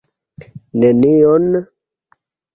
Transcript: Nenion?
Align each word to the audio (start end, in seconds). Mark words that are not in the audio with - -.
Nenion? 0.79 1.43